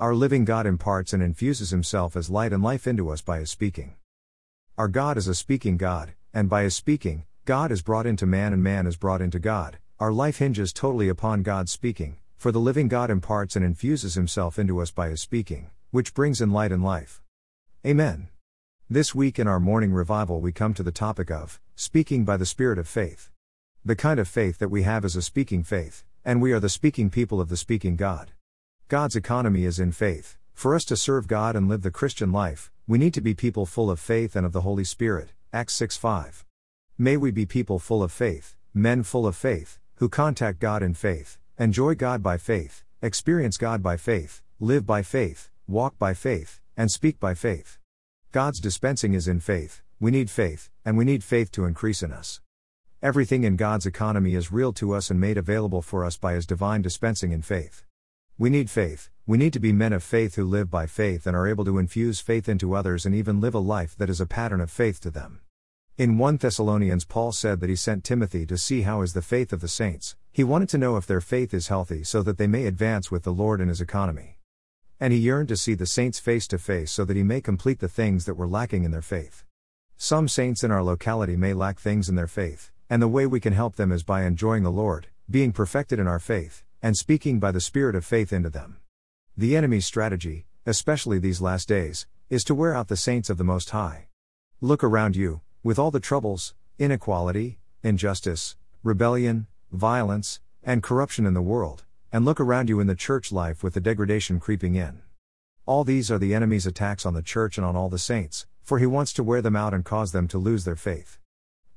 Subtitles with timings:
[0.00, 3.50] Our living God imparts and infuses himself as light and life into us by his
[3.50, 3.96] speaking.
[4.76, 8.52] Our God is a speaking God, and by his speaking, God is brought into man
[8.52, 9.78] and man is brought into God.
[9.98, 14.56] Our life hinges totally upon God's speaking, for the living God imparts and infuses himself
[14.56, 17.20] into us by his speaking, which brings in light and life.
[17.84, 18.28] Amen.
[18.88, 22.46] This week in our morning revival, we come to the topic of speaking by the
[22.46, 23.32] Spirit of faith.
[23.84, 26.68] The kind of faith that we have is a speaking faith, and we are the
[26.68, 28.30] speaking people of the speaking God.
[28.88, 30.38] God's economy is in faith.
[30.54, 33.66] For us to serve God and live the Christian life, we need to be people
[33.66, 35.34] full of faith and of the Holy Spirit.
[35.52, 36.46] Acts 6 5.
[36.96, 40.94] May we be people full of faith, men full of faith, who contact God in
[40.94, 46.58] faith, enjoy God by faith, experience God by faith, live by faith, walk by faith,
[46.74, 47.76] and speak by faith.
[48.32, 52.10] God's dispensing is in faith, we need faith, and we need faith to increase in
[52.10, 52.40] us.
[53.02, 56.46] Everything in God's economy is real to us and made available for us by His
[56.46, 57.84] divine dispensing in faith.
[58.40, 61.34] We need faith, we need to be men of faith who live by faith and
[61.34, 64.26] are able to infuse faith into others and even live a life that is a
[64.26, 65.40] pattern of faith to them.
[65.96, 69.52] In 1 Thessalonians, Paul said that he sent Timothy to see how is the faith
[69.52, 70.14] of the saints.
[70.30, 73.24] He wanted to know if their faith is healthy so that they may advance with
[73.24, 74.38] the Lord in his economy.
[75.00, 77.80] And he yearned to see the saints face to face so that he may complete
[77.80, 79.44] the things that were lacking in their faith.
[79.96, 83.40] Some saints in our locality may lack things in their faith, and the way we
[83.40, 87.40] can help them is by enjoying the Lord, being perfected in our faith, and speaking
[87.40, 88.78] by the Spirit of faith into them.
[89.36, 93.44] The enemy's strategy, especially these last days, is to wear out the saints of the
[93.44, 94.08] Most High.
[94.60, 101.42] Look around you, with all the troubles, inequality, injustice, rebellion, violence, and corruption in the
[101.42, 105.02] world, and look around you in the church life with the degradation creeping in.
[105.66, 108.78] All these are the enemy's attacks on the church and on all the saints, for
[108.78, 111.18] he wants to wear them out and cause them to lose their faith.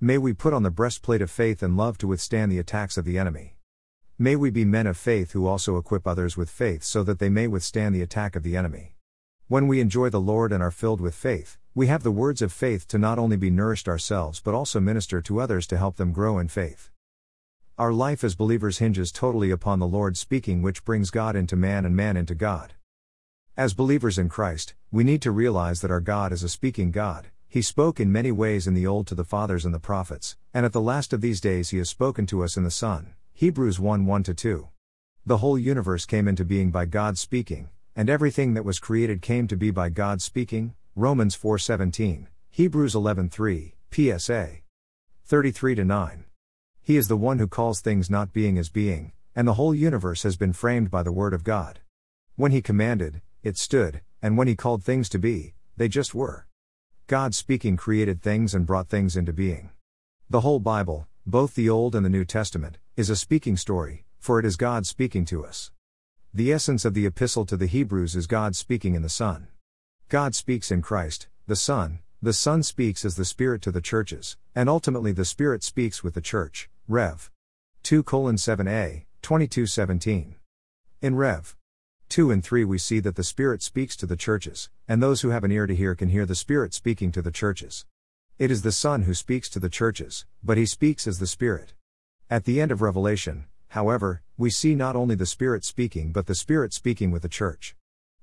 [0.00, 3.04] May we put on the breastplate of faith and love to withstand the attacks of
[3.04, 3.57] the enemy.
[4.20, 7.28] May we be men of faith who also equip others with faith so that they
[7.28, 8.96] may withstand the attack of the enemy.
[9.46, 12.52] When we enjoy the Lord and are filled with faith, we have the words of
[12.52, 16.10] faith to not only be nourished ourselves but also minister to others to help them
[16.10, 16.90] grow in faith.
[17.78, 21.84] Our life as believers hinges totally upon the Lord speaking, which brings God into man
[21.84, 22.72] and man into God.
[23.56, 27.28] As believers in Christ, we need to realize that our God is a speaking God.
[27.46, 30.66] He spoke in many ways in the Old to the fathers and the prophets, and
[30.66, 33.14] at the last of these days He has spoken to us in the Son.
[33.38, 34.68] Hebrews 1 1 2.
[35.24, 39.46] The whole universe came into being by God speaking, and everything that was created came
[39.46, 40.74] to be by God speaking.
[40.96, 44.62] Romans 4:17, Hebrews 11:3, PSA
[45.22, 46.24] 33 9.
[46.82, 50.24] He is the one who calls things not being as being, and the whole universe
[50.24, 51.78] has been framed by the word of God.
[52.34, 56.48] When he commanded, it stood, and when he called things to be, they just were.
[57.06, 59.70] God speaking created things and brought things into being.
[60.28, 64.40] The whole Bible, both the Old and the New Testament, is a speaking story, for
[64.40, 65.70] it is God speaking to us.
[66.34, 69.46] The essence of the epistle to the Hebrews is God speaking in the Son.
[70.08, 74.36] God speaks in Christ, the Son, the Son speaks as the Spirit to the churches,
[74.52, 76.68] and ultimately the Spirit speaks with the church.
[76.88, 77.30] Rev.
[77.84, 80.34] 2 7a, 2217.
[81.00, 81.56] In Rev.
[82.08, 85.28] 2 and 3 we see that the Spirit speaks to the churches, and those who
[85.28, 87.86] have an ear to hear can hear the Spirit speaking to the churches.
[88.40, 91.74] It is the Son who speaks to the churches, but he speaks as the Spirit.
[92.30, 96.34] At the end of Revelation, however, we see not only the Spirit speaking but the
[96.34, 97.74] Spirit speaking with the church.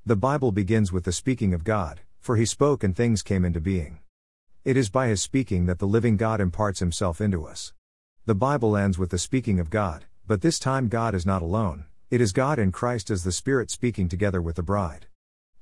[0.06, 3.60] The Bible begins with the speaking of God, for he spoke and things came into
[3.60, 3.98] being.
[4.64, 7.74] It is by his speaking that the living God imparts himself into us.
[8.28, 11.86] The Bible ends with the speaking of God, but this time God is not alone,
[12.12, 15.08] it is God in Christ as the Spirit speaking together with the bride.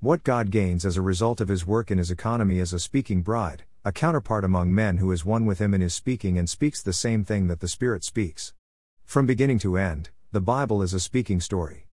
[0.01, 3.21] What God gains as a result of his work in his economy as a speaking
[3.21, 6.81] bride, a counterpart among men who is one with him in his speaking and speaks
[6.81, 8.53] the same thing that the Spirit speaks.
[9.03, 11.87] From beginning to end, the Bible is a speaking story.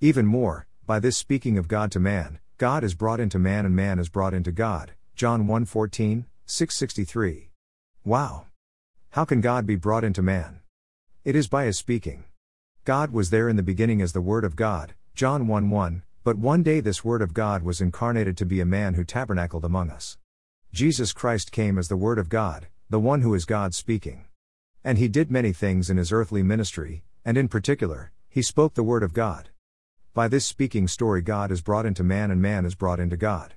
[0.00, 3.76] Even more, by this speaking of God to man, God is brought into man and
[3.76, 4.92] man is brought into God.
[5.14, 7.50] John 1:14, 663.
[8.06, 8.46] Wow.
[9.10, 10.60] How can God be brought into man?
[11.24, 12.24] It is by his speaking.
[12.84, 16.38] God was there in the beginning as the Word of God, John 1 1, but
[16.38, 19.90] one day this Word of God was incarnated to be a man who tabernacled among
[19.90, 20.16] us.
[20.74, 24.24] Jesus Christ came as the Word of God, the one who is God speaking.
[24.82, 28.82] And he did many things in his earthly ministry, and in particular, he spoke the
[28.82, 29.50] Word of God.
[30.14, 33.54] By this speaking story, God is brought into man and man is brought into God.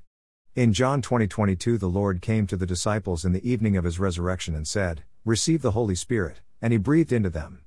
[0.53, 3.99] In John 20 22, the Lord came to the disciples in the evening of his
[3.99, 7.63] resurrection and said, Receive the Holy Spirit, and he breathed into them.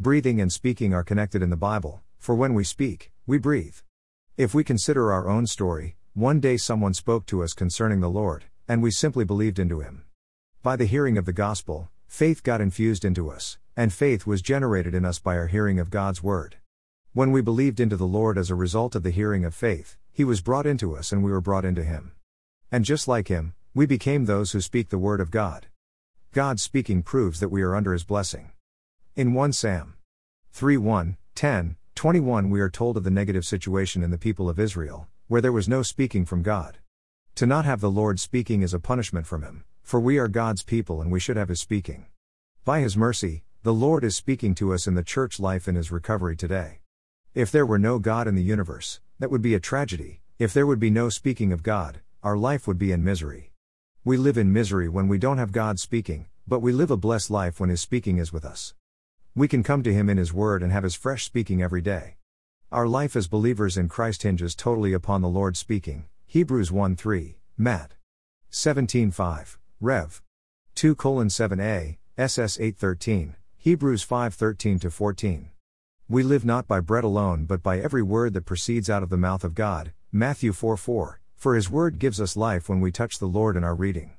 [0.00, 3.76] Breathing and speaking are connected in the Bible, for when we speak, we breathe.
[4.36, 8.46] If we consider our own story, one day someone spoke to us concerning the Lord,
[8.68, 10.04] and we simply believed into him.
[10.62, 14.94] By the hearing of the gospel, faith got infused into us, and faith was generated
[14.94, 16.56] in us by our hearing of God's word.
[17.14, 20.24] When we believed into the Lord as a result of the hearing of faith, He
[20.24, 22.12] was brought into us and we were brought into him.
[22.70, 25.66] And just like him, we became those who speak the word of God.
[26.32, 28.50] God speaking proves that we are under his blessing.
[29.16, 29.96] In 1 Sam
[30.52, 34.58] 3 1, 10, 21, we are told of the negative situation in the people of
[34.58, 36.78] Israel, where there was no speaking from God.
[37.38, 40.64] To not have the Lord speaking is a punishment from him, for we are God's
[40.64, 42.06] people and we should have his speaking.
[42.64, 45.92] By his mercy, the Lord is speaking to us in the church life in his
[45.92, 46.80] recovery today.
[47.36, 50.20] If there were no God in the universe, that would be a tragedy.
[50.40, 53.52] If there would be no speaking of God, our life would be in misery.
[54.04, 57.30] We live in misery when we don't have God speaking, but we live a blessed
[57.30, 58.74] life when His speaking is with us.
[59.36, 62.16] We can come to Him in His Word and have His fresh speaking every day.
[62.72, 66.06] Our life as believers in Christ hinges totally upon the Lord speaking.
[66.30, 67.94] Hebrews 1 3, Matt.
[68.50, 70.22] 17 5, Rev.
[70.74, 75.50] 2 7a, SS 8 13, Hebrews 5 13 14.
[76.06, 79.16] We live not by bread alone but by every word that proceeds out of the
[79.16, 79.92] mouth of God.
[80.12, 83.64] Matthew 4 4, for his word gives us life when we touch the Lord in
[83.64, 84.10] our reading.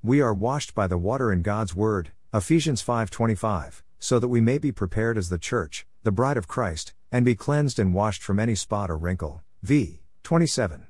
[0.00, 2.12] We are washed by the water in God's word.
[2.32, 6.94] Ephesians 5:25, so that we may be prepared as the church, the bride of Christ,
[7.10, 9.42] and be cleansed and washed from any spot or wrinkle.
[9.64, 10.02] V.
[10.22, 10.87] 27.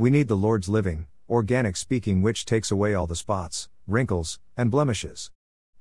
[0.00, 4.70] We need the Lord's living, organic speaking which takes away all the spots, wrinkles, and
[4.70, 5.30] blemishes.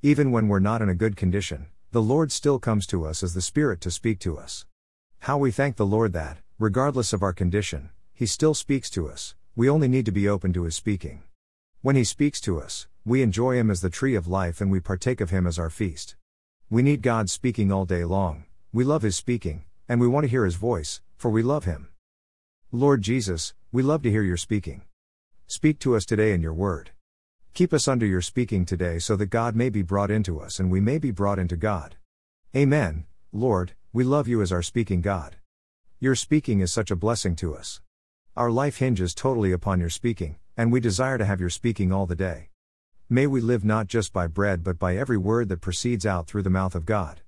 [0.01, 3.33] Even when we're not in a good condition, the Lord still comes to us as
[3.33, 4.65] the Spirit to speak to us.
[5.19, 9.35] How we thank the Lord that, regardless of our condition, He still speaks to us,
[9.55, 11.23] we only need to be open to His speaking.
[11.81, 14.81] When He speaks to us, we enjoy Him as the tree of life and we
[14.81, 16.17] partake of Him as our feast.
[16.69, 18.43] We need God speaking all day long,
[18.73, 21.87] we love His speaking, and we want to hear His voice, for we love Him.
[22.73, 24.81] Lord Jesus, we love to hear your speaking.
[25.45, 26.89] Speak to us today in your word.
[27.53, 30.71] Keep us under your speaking today so that God may be brought into us and
[30.71, 31.95] we may be brought into God.
[32.55, 35.35] Amen, Lord, we love you as our speaking God.
[35.99, 37.79] Your speaking is such a blessing to us.
[38.35, 42.07] Our life hinges totally upon your speaking, and we desire to have your speaking all
[42.07, 42.49] the day.
[43.07, 46.43] May we live not just by bread but by every word that proceeds out through
[46.43, 47.21] the mouth of God.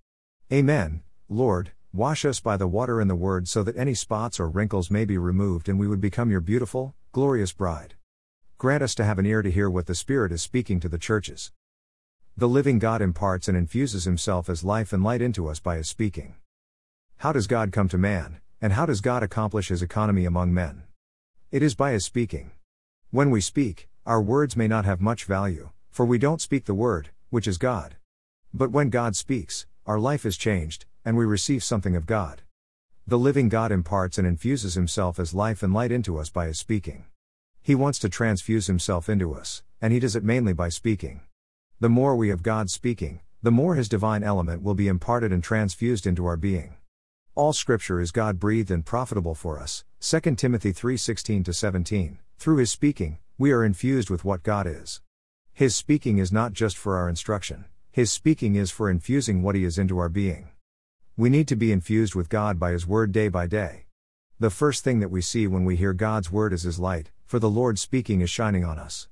[0.51, 4.49] Amen, Lord, wash us by the water in the word so that any spots or
[4.49, 7.95] wrinkles may be removed and we would become your beautiful, glorious bride.
[8.57, 10.97] Grant us to have an ear to hear what the Spirit is speaking to the
[10.97, 11.51] churches.
[12.37, 15.89] The living God imparts and infuses Himself as life and light into us by His
[15.89, 16.35] speaking.
[17.17, 20.83] How does God come to man, and how does God accomplish His economy among men?
[21.51, 22.51] It is by His speaking.
[23.09, 26.73] When we speak, our words may not have much value, for we don't speak the
[26.73, 27.97] Word, which is God.
[28.53, 32.41] But when God speaks, our life is changed, and we receive something of God.
[33.07, 36.59] The living God imparts and infuses Himself as life and light into us by His
[36.59, 37.05] speaking.
[37.63, 41.21] He wants to transfuse himself into us, and he does it mainly by speaking.
[41.79, 45.43] The more we have God speaking, the more his divine element will be imparted and
[45.43, 46.77] transfused into our being.
[47.35, 49.83] All scripture is God breathed and profitable for us.
[49.99, 52.17] 2 Timothy 3:16 17.
[52.39, 54.99] Through his speaking, we are infused with what God is.
[55.53, 59.63] His speaking is not just for our instruction, his speaking is for infusing what he
[59.63, 60.49] is into our being.
[61.17, 63.85] We need to be infused with God by his word day by day.
[64.39, 67.39] The first thing that we see when we hear God's word is his light, for
[67.39, 69.07] the Lord speaking is shining on us.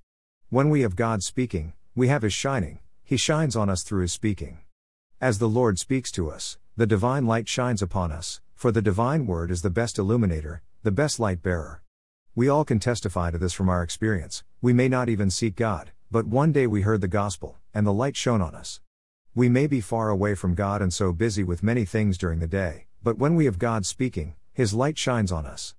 [0.50, 4.14] When we have God speaking, we have His shining, He shines on us through His
[4.14, 4.60] speaking.
[5.22, 9.28] As the Lord speaks to us, the divine light shines upon us, for the divine
[9.28, 11.84] word is the best illuminator, the best light bearer.
[12.34, 14.44] We all can testify to this from our experience.
[14.60, 17.94] We may not even seek God, but one day we heard the gospel, and the
[17.94, 18.80] light shone on us.
[19.40, 22.46] We may be far away from God and so busy with many things during the
[22.46, 25.76] day, but when we have God speaking, His light shines on us.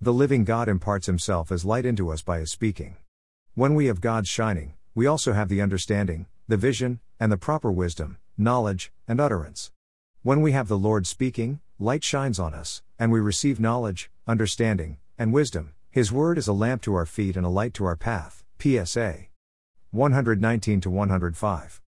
[0.00, 2.96] The living God imparts himself as light into us by his speaking.
[3.52, 7.70] When we have God's shining, we also have the understanding, the vision, and the proper
[7.70, 9.70] wisdom, knowledge, and utterance.
[10.22, 14.96] When we have the Lord speaking, light shines on us, and we receive knowledge, understanding,
[15.18, 15.74] and wisdom.
[15.90, 18.44] His word is a lamp to our feet and a light to our path.
[18.58, 19.26] PSA
[19.90, 21.83] 119 105.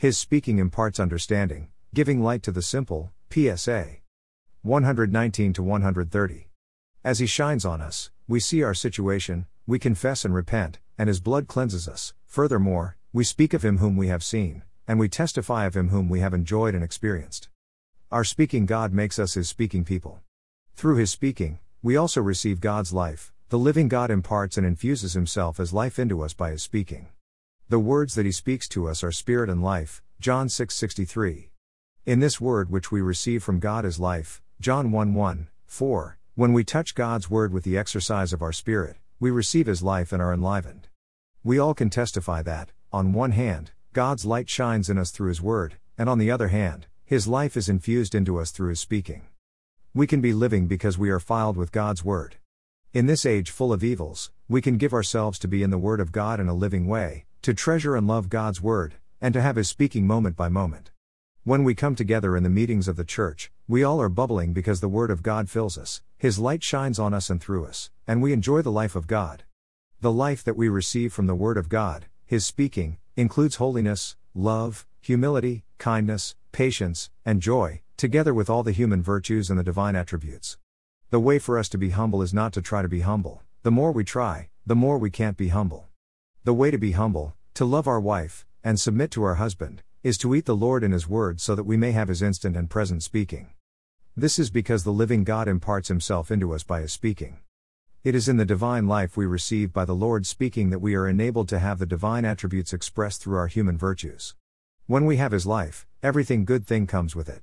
[0.00, 3.10] His speaking imparts understanding, giving light to the simple.
[3.32, 3.96] PSA
[4.62, 6.48] 119 to 130.
[7.02, 11.18] As He shines on us, we see our situation, we confess and repent, and His
[11.18, 12.14] blood cleanses us.
[12.26, 16.08] Furthermore, we speak of Him whom we have seen, and we testify of Him whom
[16.08, 17.48] we have enjoyed and experienced.
[18.12, 20.20] Our speaking God makes us His speaking people.
[20.76, 25.58] Through His speaking, we also receive God's life, the living God imparts and infuses Himself
[25.58, 27.08] as life into us by His speaking.
[27.70, 31.50] The words that He speaks to us are spirit and life, John 6:63.
[32.06, 36.54] In this word which we receive from God is life, John 1 1, 4, when
[36.54, 40.22] we touch God's Word with the exercise of our spirit, we receive His life and
[40.22, 40.88] are enlivened.
[41.44, 45.42] We all can testify that, on one hand, God's light shines in us through His
[45.42, 49.26] Word, and on the other hand, His life is infused into us through His speaking.
[49.92, 52.36] We can be living because we are filed with God's Word.
[52.94, 56.00] In this age full of evils, we can give ourselves to be in the Word
[56.00, 59.56] of God in a living way, to treasure and love God's Word, and to have
[59.56, 60.90] His speaking moment by moment.
[61.44, 64.80] When we come together in the meetings of the church, we all are bubbling because
[64.80, 68.20] the Word of God fills us, His light shines on us and through us, and
[68.20, 69.44] we enjoy the life of God.
[70.00, 74.86] The life that we receive from the Word of God, His speaking, includes holiness, love,
[75.00, 80.58] humility, kindness, patience, and joy, together with all the human virtues and the divine attributes.
[81.10, 83.70] The way for us to be humble is not to try to be humble, the
[83.70, 85.87] more we try, the more we can't be humble.
[86.48, 90.16] The way to be humble, to love our wife, and submit to our husband, is
[90.16, 92.70] to eat the Lord in His Word so that we may have His instant and
[92.70, 93.50] present speaking.
[94.16, 97.40] This is because the living God imparts Himself into us by His speaking.
[98.02, 101.06] It is in the divine life we receive by the Lord speaking that we are
[101.06, 104.34] enabled to have the divine attributes expressed through our human virtues.
[104.86, 107.42] When we have His life, everything good thing comes with it.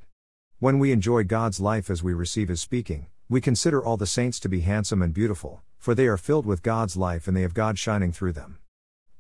[0.57, 4.39] When we enjoy God's life as we receive His speaking, we consider all the saints
[4.39, 7.53] to be handsome and beautiful, for they are filled with God's life and they have
[7.53, 8.57] God shining through them.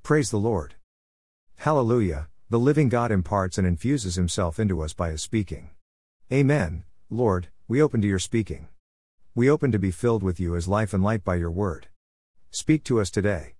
[0.05, 0.75] Praise the Lord.
[1.55, 5.71] Hallelujah, the living God imparts and infuses himself into us by his speaking.
[6.31, 8.67] Amen, Lord, we open to your speaking.
[9.33, 11.87] We open to be filled with you as life and light by your word.
[12.51, 13.55] Speak to us today.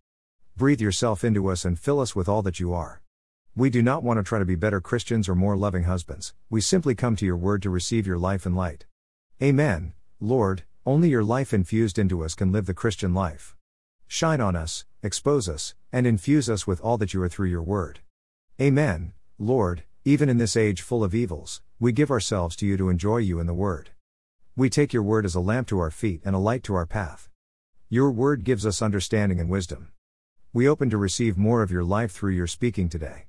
[0.55, 3.01] Breathe yourself into us and fill us with all that you are.
[3.55, 6.61] We do not want to try to be better Christians or more loving husbands, we
[6.61, 8.85] simply come to your word to receive your life and light.
[9.41, 13.54] Amen, Lord, only your life infused into us can live the Christian life.
[14.07, 17.63] Shine on us, expose us, and infuse us with all that you are through your
[17.63, 17.99] word.
[18.61, 22.89] Amen, Lord, even in this age full of evils, we give ourselves to you to
[22.89, 23.89] enjoy you in the word.
[24.55, 26.85] We take your word as a lamp to our feet and a light to our
[26.85, 27.29] path.
[27.89, 29.89] Your word gives us understanding and wisdom.
[30.53, 33.23] We open to receive more of your life through your speaking today.